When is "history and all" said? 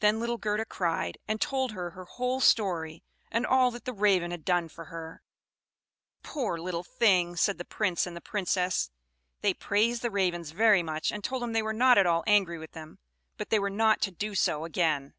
2.40-3.70